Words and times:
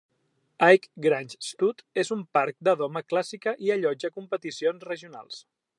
Aike 0.67 1.03
Grange 1.05 1.37
Stud 1.47 1.83
és 2.05 2.11
un 2.17 2.25
parc 2.39 2.59
de 2.69 2.75
doma 2.83 3.05
clàssica 3.13 3.57
i 3.67 3.73
allotja 3.77 4.13
competicions 4.19 4.91
regionals. 4.93 5.43